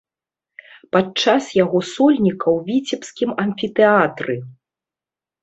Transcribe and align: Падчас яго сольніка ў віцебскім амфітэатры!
Падчас 0.95 1.43
яго 1.63 1.81
сольніка 1.89 2.47
ў 2.57 2.67
віцебскім 2.71 3.29
амфітэатры! 3.45 4.35